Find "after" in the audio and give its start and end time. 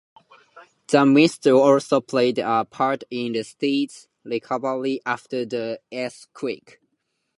5.05-5.45